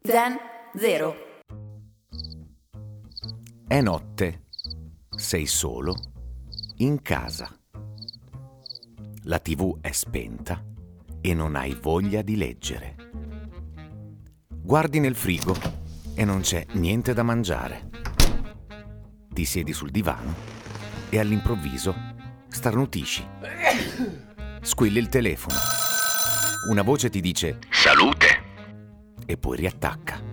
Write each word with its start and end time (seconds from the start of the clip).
Zen 0.00 0.36
0. 0.76 1.16
È 3.66 3.80
notte. 3.80 4.44
Sei 5.10 5.44
solo 5.44 5.94
in 6.76 7.02
casa. 7.02 7.52
La 9.24 9.40
tv 9.40 9.80
è 9.80 9.90
spenta 9.90 10.64
e 11.20 11.34
non 11.34 11.56
hai 11.56 11.74
voglia 11.74 12.22
di 12.22 12.36
leggere. 12.36 12.94
Guardi 14.48 15.00
nel 15.00 15.16
frigo 15.16 15.54
e 16.14 16.24
non 16.24 16.40
c'è 16.40 16.64
niente 16.72 17.12
da 17.12 17.24
mangiare. 17.24 17.90
Ti 19.28 19.44
siedi 19.44 19.72
sul 19.72 19.90
divano 19.90 20.32
e 21.10 21.18
all'improvviso 21.18 21.94
starnutisci. 22.48 23.26
Squilli 24.62 24.98
il 25.00 25.08
telefono. 25.08 25.56
Una 26.70 26.82
voce 26.82 27.10
ti 27.10 27.20
dice 27.20 27.58
Salute! 27.68 28.37
E 29.28 29.36
poi 29.36 29.58
riattacca. 29.58 30.27